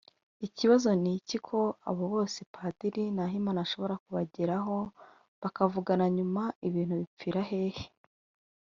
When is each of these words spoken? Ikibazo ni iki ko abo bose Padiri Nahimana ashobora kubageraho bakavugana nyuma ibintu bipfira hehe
Ikibazo 0.47 0.89
ni 1.01 1.11
iki 1.19 1.37
ko 1.47 1.59
abo 1.89 2.03
bose 2.13 2.39
Padiri 2.53 3.03
Nahimana 3.15 3.59
ashobora 3.65 3.99
kubageraho 4.03 4.75
bakavugana 5.41 6.05
nyuma 6.17 6.43
ibintu 6.67 6.93
bipfira 7.01 7.41
hehe 7.51 7.85